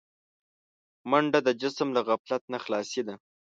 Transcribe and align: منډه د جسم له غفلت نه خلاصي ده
منډه 1.09 1.39
د 1.43 1.49
جسم 1.61 1.87
له 1.95 2.01
غفلت 2.07 2.43
نه 2.53 2.57
خلاصي 2.63 3.01
ده 3.07 3.15